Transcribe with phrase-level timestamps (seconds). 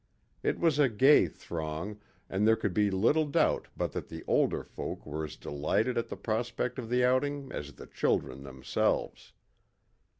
[0.41, 4.63] It was a gay throng, and there could be little doubt but that the older
[4.63, 9.33] folk were as delighted at the prospect of the outing as the children themselves.